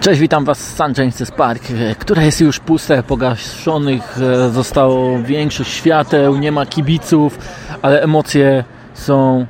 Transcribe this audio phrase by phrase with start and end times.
[0.00, 0.78] Cześć, witam Was z.
[0.78, 1.62] James's Park,
[1.98, 7.38] które jest już puste, pogaszonych e, zostało większość świateł, nie ma kibiców,
[7.82, 9.46] ale emocje są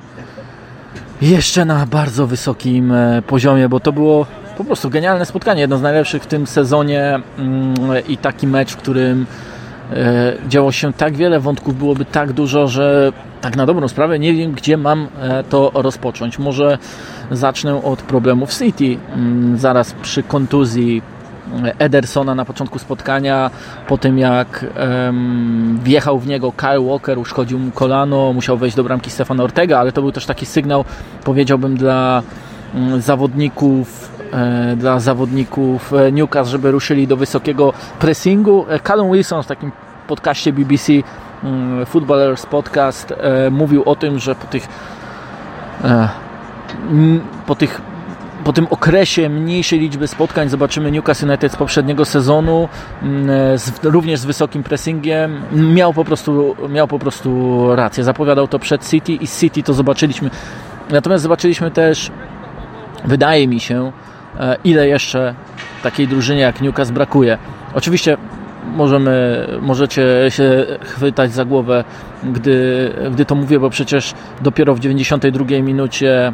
[1.22, 4.26] jeszcze na bardzo wysokim e, poziomie, bo to było
[4.56, 8.76] po prostu genialne spotkanie, jedno z najlepszych w tym sezonie mm, i taki mecz, w
[8.76, 9.59] którym e,
[10.48, 14.52] działo się tak wiele wątków, byłoby tak dużo, że tak na dobrą sprawę nie wiem,
[14.52, 15.08] gdzie mam
[15.48, 16.38] to rozpocząć.
[16.38, 16.78] Może
[17.30, 18.96] zacznę od problemów City.
[19.14, 21.02] Mm, zaraz przy kontuzji
[21.78, 23.50] Edersona na początku spotkania,
[23.88, 24.66] po tym jak
[25.82, 29.92] wjechał w niego Kyle Walker, uszkodził mu kolano, musiał wejść do bramki Stefan Ortega, ale
[29.92, 30.84] to był też taki sygnał,
[31.24, 32.22] powiedziałbym, dla
[32.74, 34.09] um, zawodników e,
[34.76, 38.66] dla zawodników e, Newcastle, żeby ruszyli do wysokiego pressingu.
[38.68, 39.72] E, Callum Wilson w takim
[40.08, 44.68] podcaście BBC um, Footballers Podcast e, mówił o tym, że po tych
[45.84, 46.08] e,
[47.46, 47.80] po tych
[48.44, 52.68] po tym okresie mniejszej liczby spotkań zobaczymy Newcastle United z poprzedniego sezonu,
[53.56, 55.42] z, również z wysokim pressingiem.
[55.52, 58.04] Miał po, prostu, miał po prostu rację.
[58.04, 60.30] Zapowiadał to przed City i City to zobaczyliśmy.
[60.90, 62.10] Natomiast zobaczyliśmy też,
[63.04, 64.09] wydaje mi się, e,
[64.64, 65.34] ile jeszcze
[65.82, 67.38] takiej drużynie jak Newcastle brakuje.
[67.74, 68.16] Oczywiście
[68.76, 71.84] możemy, możecie się chwytać za głowę,
[72.24, 76.32] gdy, gdy to mówię, bo przecież dopiero w 92 minucie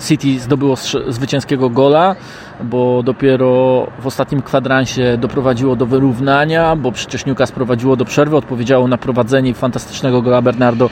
[0.00, 0.76] City zdobyło
[1.08, 2.16] zwycięskiego gola,
[2.62, 8.88] bo dopiero w ostatnim kwadransie doprowadziło do wyrównania, bo przecież Newcastle prowadziło do przerwy, odpowiedziało
[8.88, 10.90] na prowadzenie fantastycznego gola Bernardo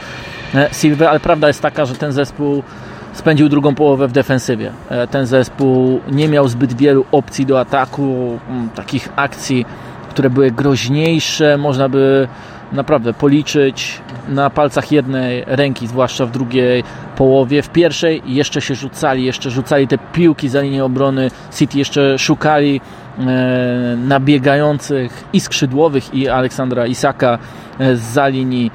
[0.55, 2.63] e, Silva, ale prawda jest taka, że ten zespół
[3.13, 4.73] spędził drugą połowę w defensywie.
[4.89, 8.39] E, ten zespół nie miał zbyt wielu opcji do ataku,
[8.75, 9.67] takich akcji,
[10.11, 12.29] które były groźniejsze, można by
[12.73, 16.85] naprawdę policzyć na palcach jednej ręki, zwłaszcza w drugiej
[17.17, 17.63] połowie.
[17.63, 21.31] W pierwszej jeszcze się rzucali, jeszcze rzucali te piłki za linię obrony.
[21.55, 22.81] City jeszcze szukali
[23.97, 27.39] nabiegających i skrzydłowych i Aleksandra Isaka
[27.79, 28.71] e, za linii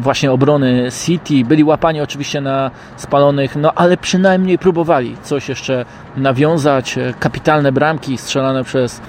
[0.00, 1.44] właśnie obrony City.
[1.44, 5.84] Byli łapani oczywiście na spalonych, no ale przynajmniej próbowali coś jeszcze
[6.16, 6.98] nawiązać.
[6.98, 9.00] E, kapitalne bramki strzelane przez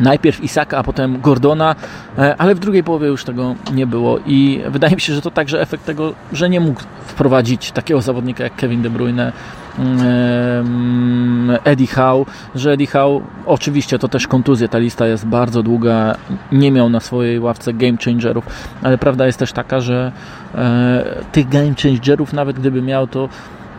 [0.00, 1.74] najpierw Isaka, a potem Gordona,
[2.18, 5.30] e, ale w drugiej połowie już tego nie było i wydaje mi się, że to
[5.30, 9.32] także efekt tego, że nie mógł wprowadzić takiego zawodnika jak Kevin De Bruyne,
[9.78, 16.14] mm, Eddie Howe, że Eddie Howe, oczywiście to też kontuzje, ta lista jest bardzo długa,
[16.52, 18.44] nie miał na swojej ławce game changerów,
[18.82, 20.12] ale prawda jest też taka, że
[20.54, 23.28] e, tych game changerów nawet gdyby miał, to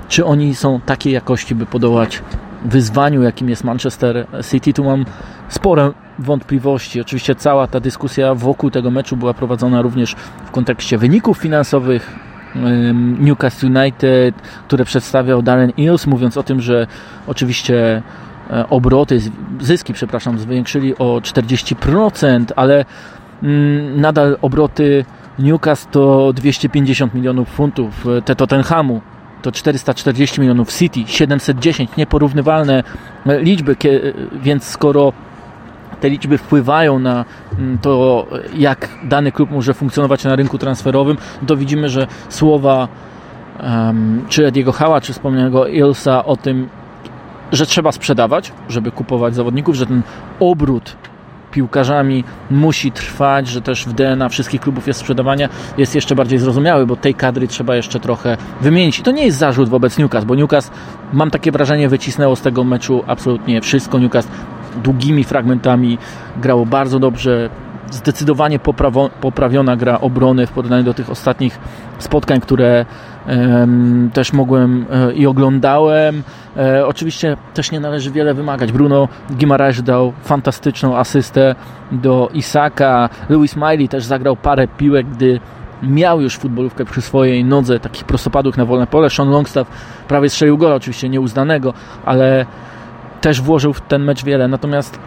[0.09, 2.21] czy oni są takiej jakości, by podołać
[2.65, 4.73] wyzwaniu, jakim jest Manchester City.
[4.73, 5.05] Tu mam
[5.49, 7.01] spore wątpliwości.
[7.01, 10.15] Oczywiście cała ta dyskusja wokół tego meczu była prowadzona również
[10.45, 12.29] w kontekście wyników finansowych.
[13.19, 14.35] Newcastle United,
[14.67, 16.87] które przedstawiał Darren Eels, mówiąc o tym, że
[17.27, 18.01] oczywiście
[18.49, 19.21] e, obroty,
[19.61, 22.85] zyski, przepraszam, zwiększyli o 40%, ale
[23.43, 25.05] mm, nadal obroty
[25.39, 29.01] Newcastle to 250 milionów funtów, e, te Tottenhamu
[29.41, 32.83] to 440 milionów, City 710, nieporównywalne
[33.25, 33.75] e, liczby,
[34.41, 35.13] więc skoro
[36.01, 37.25] te liczby wpływają na
[37.59, 38.25] mm, to,
[38.57, 41.17] jak dany klub może funkcjonować na rynku transferowym,
[41.47, 42.87] to widzimy, że słowa
[43.63, 46.69] um, czy Ediego Hała, czy wspomnianego Ilsa o tym,
[47.51, 50.01] że trzeba sprzedawać, żeby kupować zawodników, że ten
[50.39, 50.95] obrót
[51.51, 56.85] piłkarzami musi trwać, że też w DNA wszystkich klubów jest sprzedawanie, jest jeszcze bardziej zrozumiały,
[56.85, 58.99] bo tej kadry trzeba jeszcze trochę wymienić.
[58.99, 60.71] I to nie jest zarzut wobec Newcastle, bo Newcastle,
[61.13, 63.99] mam takie wrażenie, wycisnęło z tego meczu absolutnie wszystko.
[63.99, 64.31] Newcastle
[64.83, 65.97] długimi fragmentami
[66.37, 67.49] grało bardzo dobrze,
[67.91, 68.59] zdecydowanie
[69.21, 71.59] poprawiona gra obrony w porównaniu do tych ostatnich
[71.99, 72.85] spotkań, które
[74.13, 76.23] też mogłem e, i oglądałem.
[76.57, 78.71] E, oczywiście też nie należy wiele wymagać.
[78.71, 81.55] Bruno Guimaraes dał fantastyczną asystę
[81.91, 83.09] do Isaka.
[83.29, 85.39] Louis Miley też zagrał parę piłek, gdy
[85.83, 89.09] miał już futbolówkę przy swojej nodze, takich prostopadłych na wolne pole.
[89.09, 89.67] Sean Longstaff
[90.07, 91.73] prawie strzelił gola, oczywiście nieuznanego,
[92.05, 92.45] ale
[93.21, 94.47] też włożył w ten mecz wiele.
[94.47, 94.99] Natomiast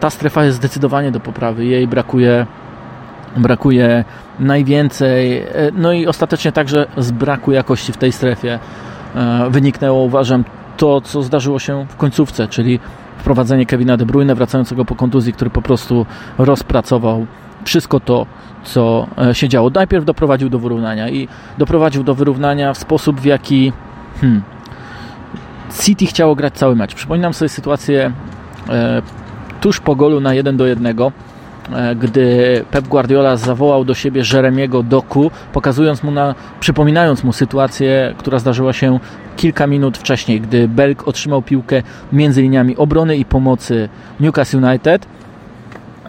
[0.00, 1.64] ta strefa jest zdecydowanie do poprawy.
[1.66, 2.46] Jej brakuje
[3.36, 4.04] brakuje
[4.40, 5.38] najwięcej.
[5.38, 8.58] E, no i ostatecznie także z braku jakości w tej strefie
[9.14, 10.44] e, wyniknęło, uważam,
[10.76, 12.80] to, co zdarzyło się w końcówce, czyli
[13.18, 16.06] wprowadzenie Kevina De Bruyne wracającego po kontuzji, który po prostu
[16.38, 17.26] rozpracował
[17.64, 18.26] wszystko to,
[18.64, 19.70] co e, się działo.
[19.70, 21.28] Najpierw doprowadził do wyrównania i
[21.58, 23.72] doprowadził do wyrównania w sposób, w jaki
[24.20, 24.42] hmm,
[25.82, 26.94] City chciało grać cały mecz.
[26.94, 28.12] Przypominam sobie sytuację
[28.68, 29.02] e,
[29.60, 34.82] tuż po golu na 1 do 1 e, gdy Pep Guardiola zawołał do siebie Jeremiego
[34.82, 39.00] Doku, pokazując mu na, przypominając mu sytuację, która zdarzyła się
[39.36, 41.82] kilka minut wcześniej, gdy Belg otrzymał piłkę
[42.12, 43.88] między liniami obrony i pomocy
[44.20, 45.06] Newcastle United,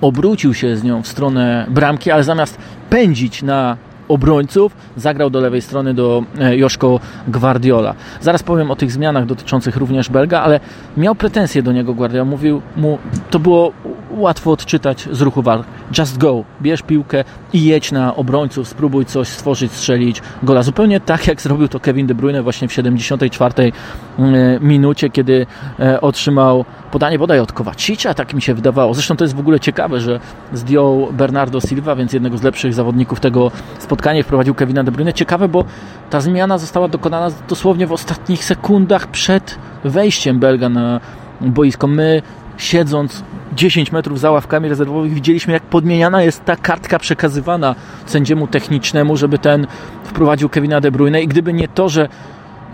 [0.01, 2.57] obrócił się z nią w stronę bramki, ale zamiast
[2.89, 3.77] pędzić na
[4.09, 7.93] obrońców, zagrał do lewej strony do e, Joszko Guardiola.
[8.21, 10.59] Zaraz powiem o tych zmianach dotyczących również Belga, ale
[10.97, 12.25] miał pretensje do niego Guardiola.
[12.25, 12.97] Mówił mu,
[13.29, 13.71] to było
[14.11, 15.63] łatwo odczytać z ruchu war.
[15.97, 17.23] Just go, bierz piłkę
[17.53, 20.63] i jedź na obrońców, spróbuj coś stworzyć, strzelić gola.
[20.63, 23.71] Zupełnie tak jak zrobił to Kevin De Bruyne właśnie w 74
[24.19, 25.45] mm, minucie, kiedy
[25.79, 28.93] e, otrzymał podanie bodaj od Kowacicza, tak mi się wydawało.
[28.93, 30.19] Zresztą to jest w ogóle ciekawe, że
[30.53, 35.13] zdjął Bernardo Silva, więc jednego z lepszych zawodników tego spotkania wprowadził Kevina De Bruyne.
[35.13, 35.63] Ciekawe, bo
[36.09, 40.99] ta zmiana została dokonana dosłownie w ostatnich sekundach przed wejściem Belga na
[41.41, 41.87] boisko.
[41.87, 42.21] My
[42.57, 43.23] siedząc
[43.59, 47.75] 10 metrów za ławkami rezerwowych widzieliśmy, jak podmieniana jest ta kartka przekazywana
[48.05, 49.67] sędziemu technicznemu, żeby ten
[50.03, 52.09] wprowadził Kevina De Bruyne i gdyby nie to, że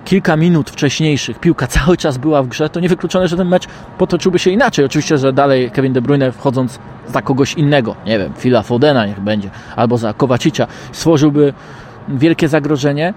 [0.06, 3.68] kilka minut wcześniejszych piłka cały czas była w grze, to niewykluczone, że ten mecz
[3.98, 4.86] potoczyłby się inaczej.
[4.86, 9.20] Oczywiście, że dalej Kevin De Bruyne wchodząc za kogoś innego, nie wiem, Phila Fodena niech
[9.20, 11.54] będzie, albo za Kowacicia, stworzyłby
[12.08, 13.14] wielkie zagrożenie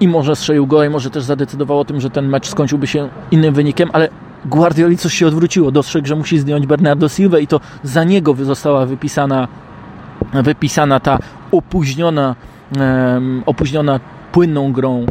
[0.00, 3.08] i może strzelił go i może też zadecydował o tym, że ten mecz skończyłby się
[3.30, 4.08] innym wynikiem, ale
[4.46, 5.70] Guardioli coś się odwróciło.
[5.70, 9.48] Dostrzegł, że musi zdjąć Bernardo Silva i to za niego została wypisana,
[10.32, 11.18] wypisana ta
[11.52, 12.34] opóźniona,
[13.46, 14.00] opóźniona
[14.32, 15.06] płynną grą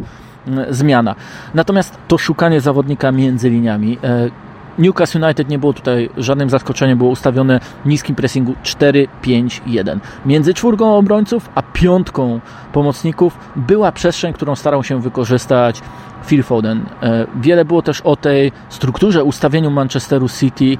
[0.70, 1.14] zmiana.
[1.54, 3.98] Natomiast to szukanie zawodnika między liniami.
[4.04, 4.30] E,
[4.78, 9.98] Newcastle United nie było tutaj żadnym zaskoczeniem, było ustawione w niskim pressingu 4-5-1.
[10.26, 12.40] Między czwórką obrońców a piątką
[12.72, 15.82] pomocników była przestrzeń, którą starał się wykorzystać
[16.26, 16.84] Phil Foden.
[17.02, 20.76] E, wiele było też o tej strukturze, ustawieniu Manchesteru City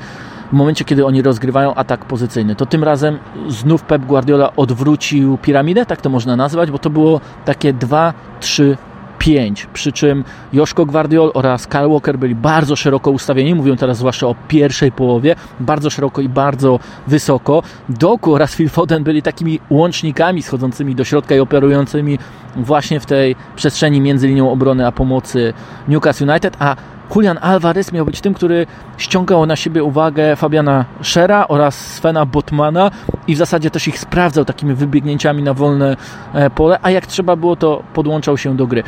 [0.50, 2.56] w momencie, kiedy oni rozgrywają atak pozycyjny.
[2.56, 7.20] To tym razem znów Pep Guardiola odwrócił piramidę, tak to można nazwać, bo to było
[7.44, 8.76] takie 2-3
[9.26, 14.26] 5, przy czym Joszko Gwardiol oraz Kyle Walker byli bardzo szeroko ustawieni, mówią teraz zwłaszcza
[14.26, 17.62] o pierwszej połowie, bardzo szeroko i bardzo wysoko.
[17.88, 22.18] Doku oraz Phil Foden byli takimi łącznikami schodzącymi do środka i operującymi
[22.56, 25.52] właśnie w tej przestrzeni między linią obrony a pomocy
[25.88, 26.76] Newcastle United, a
[27.14, 28.66] Julian Alvarez miał być tym, który
[28.98, 32.90] ściągał na siebie uwagę Fabiana Schera oraz Svena Botmana
[33.26, 35.96] i w zasadzie też ich sprawdzał takimi wybiegnięciami na wolne
[36.34, 38.82] e, pole, a jak trzeba było, to podłączał się do gry.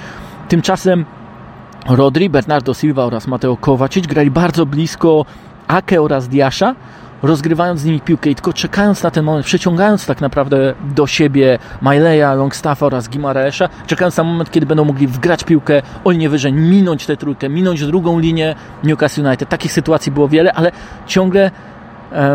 [0.49, 1.05] Tymczasem
[1.89, 5.25] Rodri, Bernardo Silva oraz Mateo Kovacic grali bardzo blisko
[5.69, 6.75] Ake oraz Diasza,
[7.23, 11.59] rozgrywając z nimi piłkę i tylko czekając na ten moment, przeciągając tak naprawdę do siebie
[11.81, 16.53] Maileya, Longstaffa oraz Gimareesza, czekając na moment, kiedy będą mogli wgrać piłkę o linię wyżej,
[16.53, 18.55] minąć tę trójkę, minąć drugą linię
[18.85, 19.49] Newcastle United.
[19.49, 20.73] Takich sytuacji było wiele, ale
[21.07, 21.51] ciągle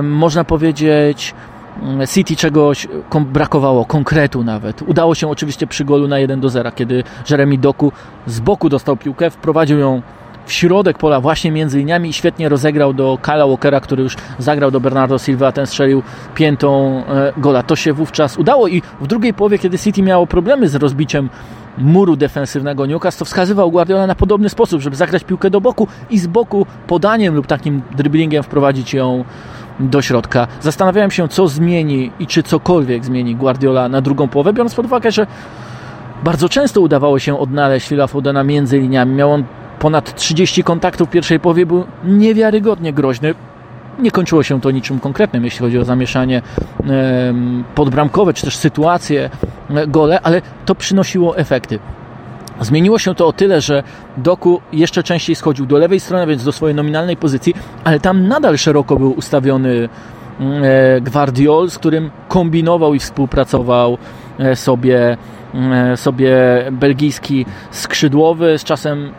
[0.03, 1.33] można powiedzieć
[1.81, 2.87] mm, City czegoś
[3.25, 4.81] brakowało, konkretu nawet.
[4.81, 7.91] Udało się oczywiście przy golu na 1 do 0, kiedy Jeremy Doku
[8.27, 10.01] z boku dostał piłkę, wprowadził ją
[10.45, 14.71] w środek pola, właśnie między liniami i świetnie rozegrał do Kala Walkera, który już zagrał
[14.71, 16.03] do Bernardo Silva, ten strzelił
[16.35, 17.63] piętą e, gola.
[17.63, 21.29] To się wówczas udało i w drugiej połowie, kiedy City miało problemy z rozbiciem
[21.77, 26.19] muru defensywnego Newcastle, to wskazywał Guardiola na podobny sposób, żeby zagrać piłkę do boku i
[26.19, 29.23] z boku podaniem lub takim dribblingiem wprowadzić ją
[29.79, 30.47] do środka.
[30.61, 35.11] Zastanawiałem się, co zmieni i czy cokolwiek zmieni Guardiola na drugą połowę, biorąc pod uwagę,
[35.11, 35.27] że
[36.23, 39.15] bardzo często udawało się odnaleźć Phila Fodena między liniami.
[39.15, 39.43] Miał on
[39.83, 43.35] ponad 30 kontaktów w pierwszej połowie był niewiarygodnie groźny.
[43.99, 46.41] Nie kończyło się to niczym konkretnym, jeśli chodzi o zamieszanie
[47.75, 49.29] podbramkowe, czy też sytuacje,
[49.69, 51.79] e, gole, ale to przynosiło efekty.
[52.61, 53.83] Zmieniło się to o tyle, że
[54.17, 58.57] Doku jeszcze częściej schodził do lewej strony, więc do swojej nominalnej pozycji, ale tam nadal
[58.57, 59.89] szeroko był ustawiony
[60.39, 63.97] mm, e, Guardiol, z którym kombinował i współpracował
[64.39, 65.17] e, sobie,
[65.95, 66.35] sobie
[66.71, 68.57] belgijski skrzydłowy.
[68.57, 69.11] Z czasem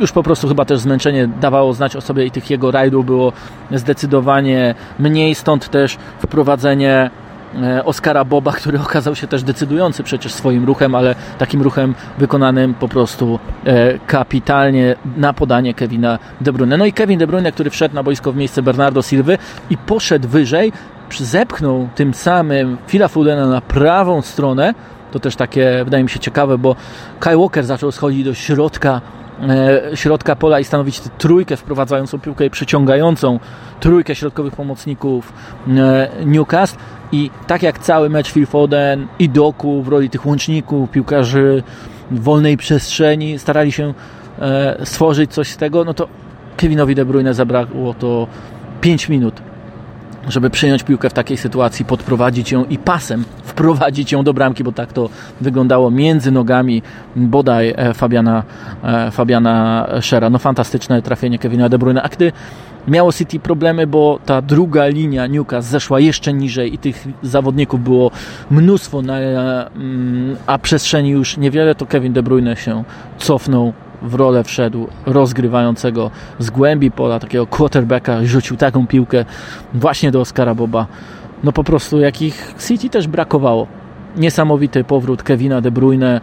[0.00, 3.32] już po prostu chyba też zmęczenie dawało znać o sobie i tych jego rajdów było
[3.70, 7.10] zdecydowanie mniej, stąd też wprowadzenie
[7.62, 12.74] e, Oskara Boba, który okazał się też decydujący przecież swoim ruchem, ale takim ruchem wykonanym
[12.74, 16.76] po prostu e, kapitalnie na podanie Kevina De Bruyne.
[16.76, 19.38] No i Kevin De Bruyne, który wszedł na boisko w miejsce Bernardo Silwy
[19.70, 20.72] i poszedł wyżej,
[21.18, 24.74] zepchnął tym samym Phila Foodena na prawą stronę,
[25.12, 26.76] to też takie wydaje mi się ciekawe, bo
[27.20, 29.00] Kai Walker zaczął schodzić do środka
[29.94, 33.38] środka pola i stanowić trójkę wprowadzającą piłkę i przyciągającą
[33.80, 35.32] trójkę środkowych pomocników
[35.68, 36.78] e, Newcastle.
[37.12, 41.62] I tak jak cały mecz Phil Foden i Doku w roli tych łączników, piłkarzy
[42.10, 43.94] wolnej przestrzeni starali się
[44.38, 46.08] e, stworzyć coś z tego, no to
[46.56, 48.26] Kevinowi De Bruyne zabrakło to
[48.80, 49.42] 5 minut
[50.28, 54.72] żeby przyjąć piłkę w takiej sytuacji, podprowadzić ją i pasem wprowadzić ją do bramki, bo
[54.72, 55.08] tak to
[55.40, 56.82] wyglądało między nogami
[57.16, 58.42] bodaj e, Fabiana,
[58.84, 60.30] e, Fabiana Szera.
[60.30, 62.02] No fantastyczne trafienie Kevina De Bruyne.
[62.02, 62.32] A gdy
[62.88, 68.10] miało City problemy, bo ta druga linia Newcastle zeszła jeszcze niżej i tych zawodników było
[68.50, 72.84] mnóstwo, na, mm, a przestrzeni już niewiele, to Kevin De Bruyne się
[73.18, 79.24] cofnął w rolę wszedł rozgrywającego z głębi pola, takiego quarterbacka, rzucił taką piłkę
[79.74, 80.86] właśnie do Oscara Boba.
[81.44, 83.66] No po prostu jakich City też brakowało.
[84.16, 86.20] Niesamowity powrót Kevina De Bruyne,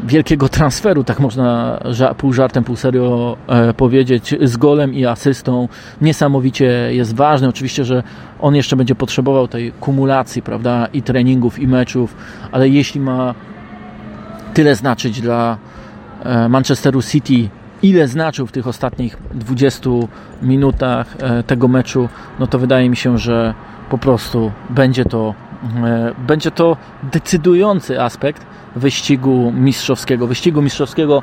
[0.00, 1.78] wielkiego transferu, tak można
[2.18, 5.68] pół żartem, pół serio e, powiedzieć, z golem i asystą.
[6.00, 7.48] Niesamowicie jest ważny.
[7.48, 8.02] Oczywiście, że
[8.40, 12.16] on jeszcze będzie potrzebował tej kumulacji, prawda, i treningów, i meczów,
[12.52, 13.34] ale jeśli ma
[14.54, 15.58] tyle znaczyć dla
[16.48, 17.48] Manchesteru City,
[17.82, 19.90] ile znaczył w tych ostatnich 20
[20.42, 23.54] minutach e, tego meczu, no to wydaje mi się, że
[23.90, 25.34] po prostu będzie to,
[25.84, 30.26] e, będzie to decydujący aspekt wyścigu mistrzowskiego.
[30.26, 31.22] Wyścigu mistrzowskiego,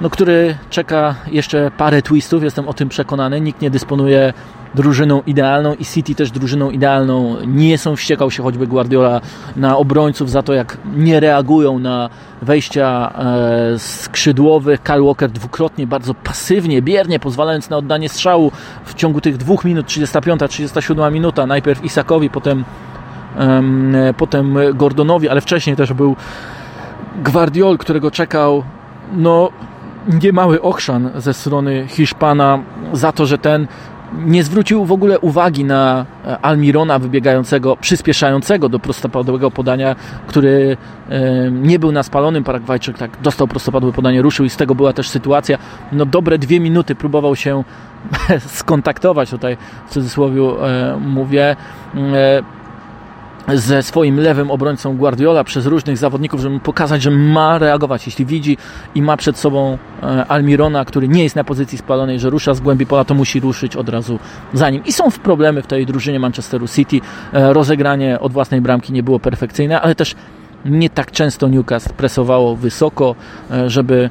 [0.00, 3.40] no, który czeka jeszcze parę twistów, jestem o tym przekonany.
[3.40, 4.32] Nikt nie dysponuje
[4.74, 7.36] drużyną idealną i City też drużyną idealną.
[7.46, 9.20] Nie są wściekał się choćby Guardiola
[9.56, 12.10] na obrońców za to, jak nie reagują na
[12.42, 14.82] wejścia e, skrzydłowych.
[14.82, 18.52] Kyle Walker dwukrotnie bardzo pasywnie, biernie, pozwalając na oddanie strzału
[18.84, 21.46] w ciągu tych dwóch minut, 35-37 minuta.
[21.46, 22.64] Najpierw Isakowi, potem,
[24.16, 26.16] potem Gordonowi, ale wcześniej też był
[27.24, 28.64] Guardiol, którego czekał
[29.12, 29.50] no
[30.22, 32.58] niemały ochrzan ze strony Hiszpana
[32.92, 33.66] za to, że ten
[34.26, 39.96] nie zwrócił w ogóle uwagi na e, Almirona wybiegającego, przyspieszającego do prostopadłego podania,
[40.26, 40.76] który
[41.08, 44.92] e, nie był na spalonym Paragwajczyk, tak dostał prostopadłe podanie, ruszył i z tego była
[44.92, 45.58] też sytuacja.
[45.92, 47.64] No dobre dwie minuty próbował się
[48.38, 49.56] skontaktować, tutaj
[49.86, 51.56] w cudzysłowie e, mówię,
[53.48, 58.06] ze swoim lewym obrońcą Guardiola przez różnych zawodników, żeby pokazać, że ma reagować.
[58.06, 58.56] Jeśli widzi
[58.94, 62.60] i ma przed sobą e, Almirona, który nie jest na pozycji spalonej, że rusza z
[62.60, 64.18] głębi pola, to musi ruszyć od razu
[64.52, 64.84] za nim.
[64.84, 67.00] I są problemy w tej drużynie Manchesteru City.
[67.32, 70.14] E, rozegranie od własnej bramki nie było perfekcyjne, ale też
[70.64, 73.14] nie tak często Newcastle presowało wysoko,
[73.50, 74.10] e, żeby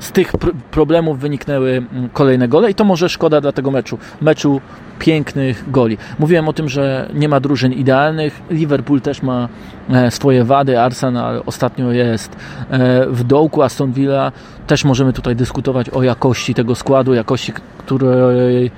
[0.00, 3.98] z tych pr problemów wyniknęły kolejne gole i to może szkoda dla tego meczu.
[4.20, 4.60] Meczu
[4.98, 5.98] pięknych goli.
[6.18, 8.42] Mówiłem o tym, że nie ma drużyn idealnych.
[8.50, 9.48] Liverpool też ma
[9.90, 10.80] e, swoje wady.
[10.80, 12.36] Arsenal ostatnio jest
[12.70, 13.62] e, w dołku.
[13.62, 14.32] Aston Villa
[14.66, 18.70] też możemy tutaj dyskutować o jakości tego składu, jakości, której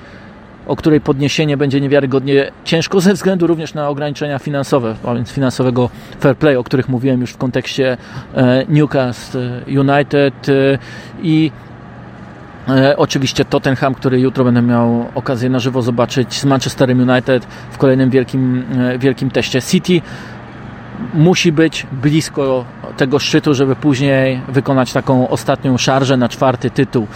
[0.67, 5.91] o której podniesienie będzie niewiarygodnie ciężko ze względu również na ograniczenia finansowe, a więc finansowego
[6.21, 7.97] fair play, o których mówiłem już w kontekście
[8.35, 10.47] e, Newcastle United
[11.23, 11.51] i
[12.97, 18.11] Oczywiście Tottenham, który jutro będę miał okazję na żywo zobaczyć z Manchesterem United w kolejnym
[18.11, 18.65] wielkim,
[18.99, 20.01] wielkim teście City
[21.15, 22.65] musi być blisko
[22.97, 27.07] tego szczytu, żeby później wykonać taką ostatnią szarżę na czwarty tytuł.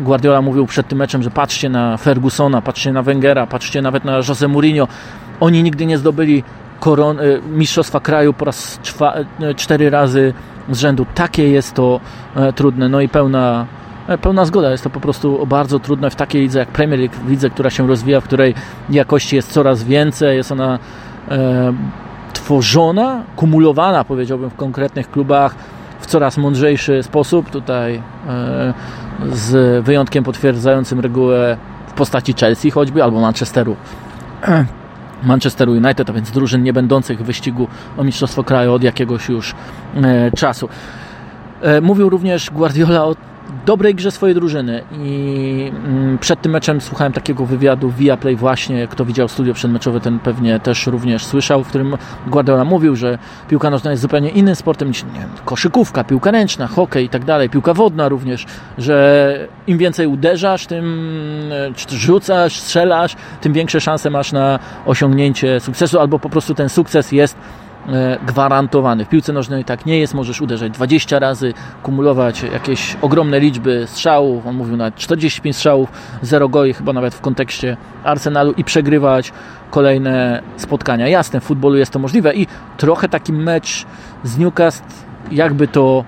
[0.00, 4.16] Guardiola mówił przed tym meczem, że patrzcie na Fergusona, patrzcie na Wengera, patrzcie nawet na
[4.16, 4.88] Jose Mourinho.
[5.40, 6.44] Oni nigdy nie zdobyli
[6.80, 8.80] koron, y, mistrzostwa kraju po raz
[9.40, 10.34] y, cztery razy
[10.70, 11.06] z rzędu.
[11.14, 12.00] Takie jest to
[12.36, 12.88] e, trudne.
[12.88, 14.70] No i pełna e, pełna zgoda.
[14.70, 17.86] Jest to po prostu bardzo trudne w takiej lidze jak Premier League, lidze, która się
[17.86, 18.54] rozwija, w której
[18.90, 20.78] jakości jest coraz więcej, jest ona
[21.30, 21.72] e,
[22.32, 25.54] tworzona, kumulowana powiedziałbym w konkretnych klubach
[26.00, 27.50] w coraz mądrzejszy sposób.
[27.50, 28.74] Tutaj e,
[29.32, 33.76] z wyjątkiem potwierdzającym regułę w postaci Chelsea choćby albo Manchesteru.
[35.22, 39.54] Manchesteru United, a więc drużyn nie będących w wyścigu o Mistrzostwo Kraju od jakiegoś już
[39.96, 40.68] e, czasu.
[41.62, 43.16] E, mówił również Guardiola o
[43.66, 48.88] dobrej grze swojej drużyny i mm, przed tym meczem słuchałem takiego wywiadu via Play właśnie,
[48.88, 53.70] kto widział studio przedmeczowe, ten pewnie też również słyszał, w którym Guardiola mówił, że piłka
[53.70, 57.74] nożna jest zupełnie innym sportem niż wiem, koszykówka, piłka ręczna, hokej i tak dalej, piłka
[57.74, 58.46] wodna również,
[58.78, 61.10] że im więcej uderzasz, tym
[61.76, 67.12] czy rzucasz, strzelasz, tym większe szanse masz na osiągnięcie sukcesu, albo po prostu ten sukces
[67.12, 67.36] jest
[68.26, 69.04] gwarantowany.
[69.04, 74.46] W piłce nożnej tak nie jest, możesz uderzać 20 razy, kumulować jakieś ogromne liczby strzałów,
[74.46, 75.92] on mówił nawet 45 strzałów,
[76.22, 79.32] 0 goli chyba nawet w kontekście Arsenalu i przegrywać
[79.70, 81.08] kolejne spotkania.
[81.08, 83.86] Jasne, w futbolu jest to możliwe i trochę taki mecz
[84.24, 84.84] z Newcastle
[85.30, 86.04] jakby to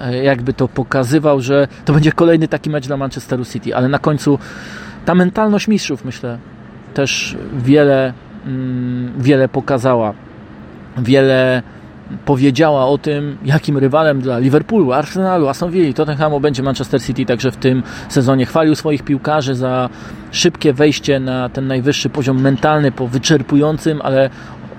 [0.00, 3.98] e, jakby to pokazywał, że to będzie kolejny taki mecz dla Manchesteru City, ale na
[3.98, 4.38] końcu
[5.04, 6.38] ta mentalność mistrzów myślę
[6.94, 8.12] też wiele,
[8.46, 10.14] mm, wiele pokazała
[10.98, 11.62] wiele
[12.24, 17.50] powiedziała o tym, jakim rywalem dla Liverpoolu, Arsenalu, Aston Villa, Tottenhamu będzie Manchester City, także
[17.50, 19.88] w tym sezonie chwalił swoich piłkarzy za
[20.30, 24.30] szybkie wejście na ten najwyższy poziom mentalny po wyczerpującym, ale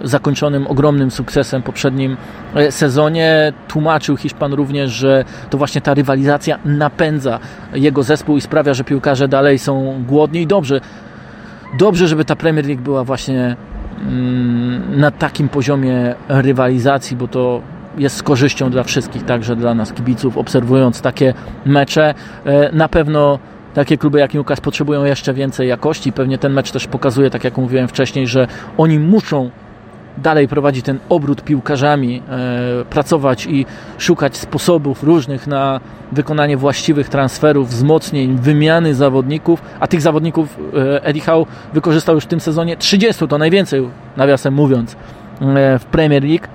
[0.04, 2.18] zakończonym ogromnym sukcesem poprzednim
[2.56, 3.54] e, sezonie.
[3.68, 7.40] Tłumaczył Hiszpan również, że to właśnie ta rywalizacja napędza
[7.74, 10.82] jego zespół i sprawia, że piłkarze dalej są głodni i dobrze.
[11.80, 13.56] Dobrze, żeby ta Premier League była właśnie
[14.96, 17.62] na takim poziomie rywalizacji, bo to
[17.98, 21.34] jest z korzyścią dla wszystkich, także dla nas kibiców, obserwując takie
[21.66, 22.14] mecze.
[22.46, 23.40] E, na pewno
[23.74, 26.12] takie kluby jak Newcastle potrzebują jeszcze więcej jakości.
[26.12, 28.48] Pewnie ten mecz też pokazuje, tak jak mówiłem wcześniej, że
[28.78, 29.50] oni muszą
[30.18, 33.66] dalej prowadzić ten obrót piłkarzami, e, pracować i
[33.98, 35.80] szukać sposobów różnych na
[36.12, 42.28] wykonanie właściwych transferów, wzmocnień, wymiany zawodników, a tych zawodników e, Eddie Howe wykorzystał już w
[42.28, 44.96] tym sezonie 30, to najwięcej, nawiasem mówiąc,
[45.42, 46.48] e, w Premier League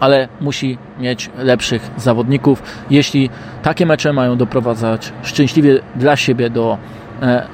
[0.00, 2.62] ale musi mieć lepszych zawodników.
[2.90, 3.30] Jeśli
[3.62, 6.78] takie mecze mają doprowadzać szczęśliwie dla siebie do,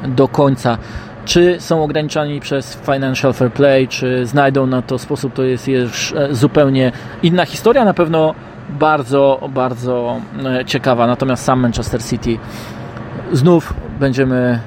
[0.09, 0.78] do końca,
[1.25, 6.12] czy są ograniczani przez financial fair play, czy znajdą na to sposób, to jest już
[6.12, 7.85] e, zupełnie inna historia.
[7.85, 8.35] Na pewno
[8.71, 11.07] bardzo, bardzo e, ciekawa.
[11.07, 12.38] Natomiast sam Manchester City
[13.33, 14.61] znów będziemy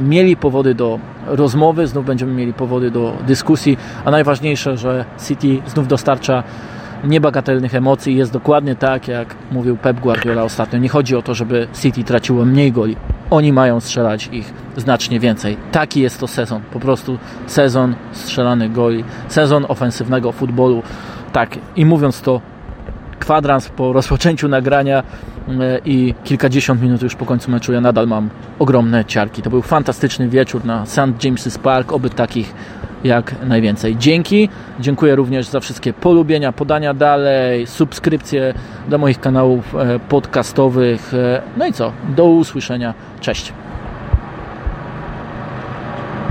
[0.00, 5.88] mieli powody do rozmowy, znów będziemy mieli powody do dyskusji, a najważniejsze, że City znów
[5.88, 6.42] dostarcza
[7.04, 8.16] niebagatelnych emocji.
[8.16, 10.78] Jest dokładnie tak, jak mówił Pep Guardiola ostatnio.
[10.78, 12.96] Nie chodzi o to, żeby City traciło mniej goli.
[13.30, 15.56] Oni mają strzelać ich znacznie więcej.
[15.72, 16.62] Taki jest to sezon.
[16.72, 20.82] Po prostu sezon strzelanych goli, sezon ofensywnego futbolu.
[21.32, 22.40] Tak, i mówiąc to,
[23.18, 25.02] kwadrans po rozpoczęciu nagrania
[25.48, 29.42] e, i kilkadziesiąt minut już po końcu meczu, ja nadal mam ogromne ciarki.
[29.42, 30.98] To był fantastyczny wieczór na St.
[30.98, 32.54] James's Park, oby takich
[33.04, 33.96] jak najwięcej.
[33.96, 34.48] Dzięki.
[34.80, 38.54] Dziękuję również za wszystkie polubienia, podania dalej, subskrypcje
[38.88, 41.14] do moich kanałów e, podcastowych.
[41.14, 41.92] E, no i co?
[42.16, 42.94] Do usłyszenia.
[43.20, 43.52] Cześć.